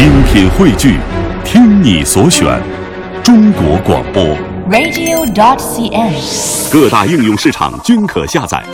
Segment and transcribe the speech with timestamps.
[0.00, 0.98] 精品汇聚，
[1.44, 2.58] 听你所选，
[3.22, 4.24] 中国广播。
[4.70, 6.72] radio.cn。
[6.72, 8.64] 各大应用市场均可下载。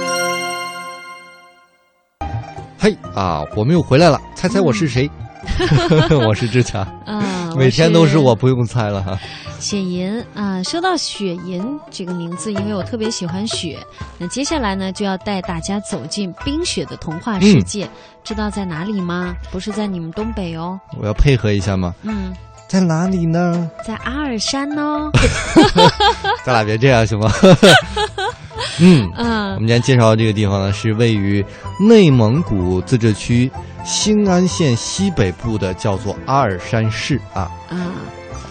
[2.79, 5.11] 嘿啊，我们又回来了，猜猜我是谁？
[6.29, 7.21] 我是志强，啊，
[7.57, 9.19] 每天都是我我，不用猜了哈。
[9.59, 10.63] 雪银啊。
[10.63, 13.79] 说到雪银这个名字，因为我特别喜欢雪，
[14.19, 17.89] 那接下来呢就要带大家走进冰雪的童话世界。
[18.23, 19.35] 知道在哪里吗？
[19.51, 21.95] 不是在你们东北哦，我要配合一下吗？
[22.03, 22.35] 嗯，
[22.69, 23.71] 在哪里呢？
[23.85, 25.11] 在阿尔山哦。
[26.45, 27.33] 咱俩别这样行吗？
[28.81, 31.45] 嗯，我嗯们今天介绍的这个地方呢，是位于
[31.81, 33.51] 内蒙古自治区
[33.85, 37.77] 兴安县西北部的，叫做阿尔山市啊啊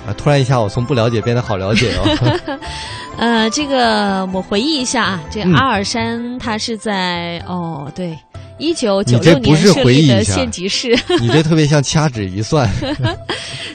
[0.07, 0.13] 啊！
[0.17, 2.57] 突然一下，我从不了解变得好了解哦。
[3.17, 8.17] 呃，这个我回忆一下啊，这嗯阿尔山它是在、哦对。
[8.57, 12.69] 一九九六年设立的县级市， 你这特别像掐指一算。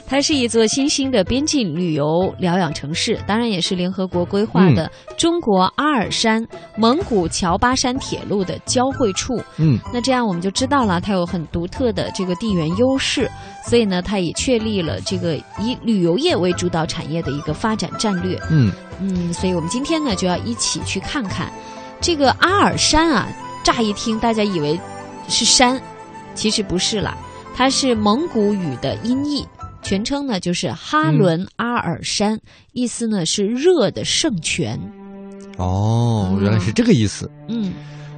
[0.07, 9.41] 它是一座新兴的边境旅游疗养城市，当然也是联合国规划的中国阿尔山蒙古乔巴山铁路的交汇处。
[9.57, 13.31] 嗯那这样我们就知道了，它有很独特的这个地缘优势，
[13.65, 18.37] 所以呢，它也确立了这个以旅游业为主导产业的一个发展战略。
[18.49, 21.49] 嗯，嗯，所以我们今天呢就要一起去看看
[22.01, 23.29] 这个阿尔山啊。
[23.63, 24.79] 乍一听，大家以为
[25.27, 25.81] 是山，
[26.33, 27.17] 其实不是啦，
[27.55, 29.45] 它是蒙古语的音译，
[29.81, 32.39] 全称呢就是哈伦阿尔山，
[32.73, 34.79] 意思呢是热的圣泉。
[35.57, 37.29] 哦，原来是这个意思。
[37.47, 37.73] 嗯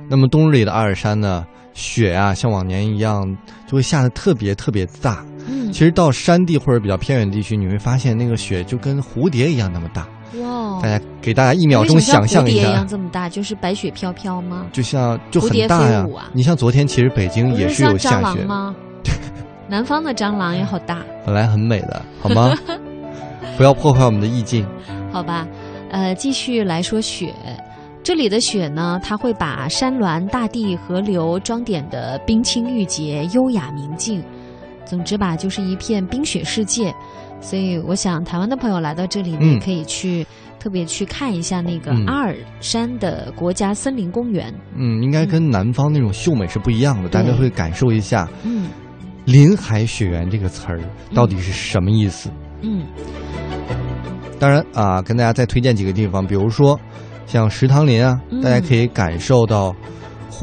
[0.10, 3.26] 那么冬日里的阿尔山呢，雪啊，像往年一样
[3.68, 5.26] 就会下的特别特别大。
[5.48, 10.08] 嗯其，实到山地或者比较偏远地区，你会发现那个雪就跟蝴蝶一样那么大。
[10.42, 14.66] 哇大家给大家一秒钟想象一下蝴蝶一样，这么大，就是白雪飘飘吗？
[14.72, 16.30] 就像就很大呀啊。
[16.34, 18.76] 你像昨天，其实北京也是有下雪，吗？
[19.70, 22.54] 南方的蟑螂也好大，本来很美的，好吗？
[23.58, 24.66] 不要破坏我们的意境。
[25.12, 25.48] 好吧？
[25.92, 27.32] 呃，继续来说雪。
[28.04, 34.22] 这里的雪呢，它会把山峦、大地、河流装点的冰清玉洁、优雅明净。
[34.86, 36.94] 总之吧，就是一片冰雪世界。
[37.42, 39.54] 所以，我想台湾的朋友来到这里呢，嗯。
[39.54, 40.26] 也可以去
[40.60, 42.06] 特别去看一下那个嗯。
[42.06, 44.54] 阿尔山的国家森林公园。
[44.78, 48.70] 嗯，应该跟南方那种秀美是不一样的，大家会感受一下嗯
[49.26, 50.80] “林海雪原”这个词儿
[51.14, 52.30] 到底是什么意思。
[52.62, 52.84] 嗯。
[54.40, 56.80] 当然啊，跟大家再推荐几个地方，比如说
[57.26, 58.42] 像石塘林啊，嗯。
[58.42, 59.76] 大家可以感受到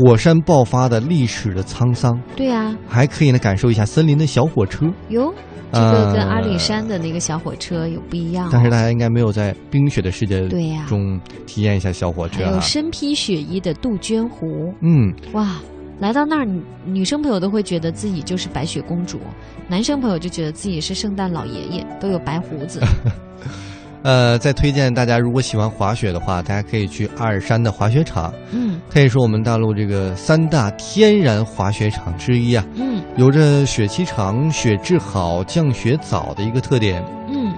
[0.02, 4.86] 火山爆发的历史的沧桑，对呀、还可以呢感受一下森林的小火车。
[5.10, 5.30] 哟，
[5.70, 8.50] 这个跟呃阿里山的那个小火车有不一样、哦。
[8.50, 12.46] 但是大家应该没有在冰雪的世界对呀中体验一下小火车啊。
[12.46, 15.60] 还有身披雪衣的杜鹃湖，嗯，哇！
[15.98, 19.20] 来到那儿，女女生朋友都会觉得自己就是白雪公主，
[19.68, 22.80] 男生朋友就觉得自己是圣诞老爷爷，都有白胡子。
[24.02, 37.04] 呃，再推荐大家，如果喜欢滑雪的话，大家可以去阿尔山的滑雪场，嗯它也是我们大陆这个三大天然滑雪场之一啊，嗯有着雪期长、雪质好、降雪早的一个特点。
[37.28, 37.52] 嗯，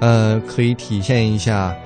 [0.00, 1.76] 呃，可以体现一下，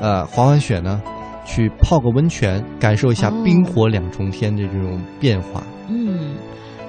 [0.00, 1.02] 呃，滑完雪呢，
[1.44, 5.62] 去泡个温泉，感受一下哦冰火两重天的这种变化。
[5.88, 6.36] 嗯，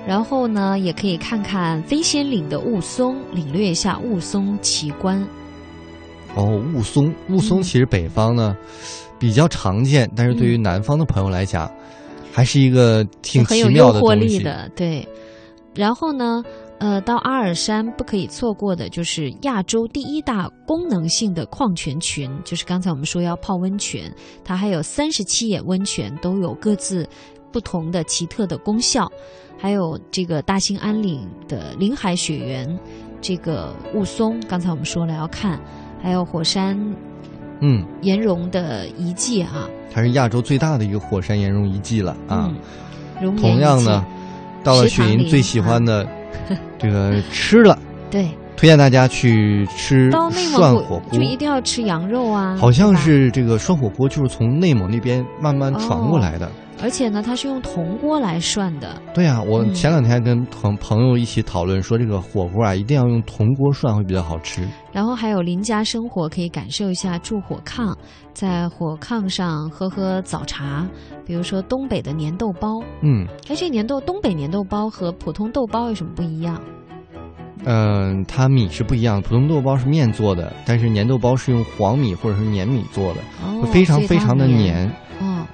[0.07, 5.25] 然后呢，也可以看看飞仙岭的雾凇，领略一下雾凇奇观。
[6.37, 8.55] 哦，雾凇，雾凇嗯其实北方呢、
[9.19, 11.69] 比较常见，但是对于南方的朋友来讲，
[12.31, 14.37] 还是一个挺奇很有诱惑妙的东西。
[14.37, 15.07] 力的，对。
[15.73, 16.43] 然后呢，
[16.79, 24.11] 呃，到阿尔山不可以错过的就是亚洲第一大功能性的矿泉群，就是刚才我们说要泡温泉，
[24.43, 27.07] 它还有三十七眼温泉，都有各自
[27.51, 29.07] 不同的奇特的功效。
[29.59, 32.79] 还有这个大兴安岭的林海雪原，
[33.21, 35.59] 这个雾凇，刚才我们说了要看，
[36.01, 36.77] 还有火山
[37.59, 42.51] 嗯，岩溶的遗迹啊，它是亚洲最大的一个火山岩溶遗迹了啊。
[43.21, 44.05] 嗯，同样呢，
[44.63, 47.77] 到了雪莹最喜欢的啊 这个吃了，
[48.11, 48.29] 对。
[48.55, 51.01] 推荐大家去吃涮蒙火锅。
[51.11, 56.51] 古就一定要吃羊肉啊，好像，是这个涮火锅，就是从内蒙那边慢慢传过来的。
[56.81, 64.67] 而且呢，它是用铜锅来涮的，对呀、我嗯前两天跟朋朋友一起讨论说，这个火锅啊，一定要用铜锅涮会比较好吃。
[64.91, 67.95] 然后还有邻家生活，可以感受一下住火炕，
[68.33, 70.87] 在火炕上喝喝早茶，
[71.25, 72.79] 比如说东北的粘豆包。
[73.01, 76.61] 嗯哎，这粘豆东北粘豆包和普通豆包有什么不一样？
[77.65, 83.21] 嗯、它米是不一样，普通豆包是面做的，但是粘豆包是用黄米或者是粘米做的，
[83.73, 84.87] 非常非常的黏黏。
[84.87, 84.91] 哦，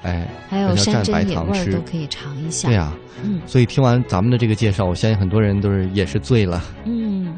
[0.03, 2.67] 哎，还有山珍野味都可以尝一下。
[2.67, 6.61] 对呀、嗯所以听完咱们的这个介绍，我相信很多人都是也是醉了。
[6.85, 7.37] 嗯，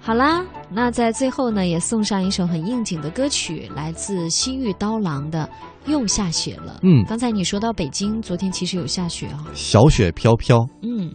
[0.00, 5.48] 好啦，那在最后呢，也送上一首很应景的歌曲，来自西域刀郎的
[5.90, 6.74] 《又下雪了》。
[6.82, 11.08] 嗯刚才你说到北京，昨天其实有下雪啊、小雪飘飘，嗯，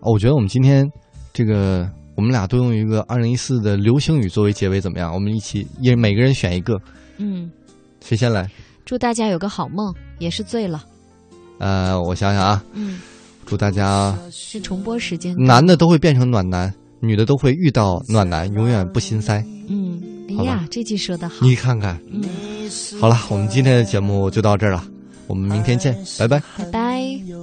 [0.00, 0.86] 哦我觉得我们今天
[1.32, 5.14] 这个我们俩都用一个二零一四的流行语作为结尾，怎么样？
[5.14, 6.78] 我们一起一人每个人选一个，
[7.16, 7.50] 嗯，
[8.02, 8.46] 谁先来？
[8.90, 10.84] 祝大家有个好梦，也是醉了。
[11.58, 12.98] 呃，我想想啊，嗯，
[13.46, 15.32] 祝大家是重播时间。
[15.38, 19.40] 男的都会变成暖男，女的都会遇到暖男，永远不心塞。
[19.68, 20.02] 嗯，
[20.36, 21.46] 哎呀，这句说的好。
[21.46, 22.24] 你看看，嗯，
[23.00, 24.82] 好了，我们今天的节目就到这儿了，
[25.28, 26.42] 我们明天见，拜拜。
[26.58, 26.79] 拜拜。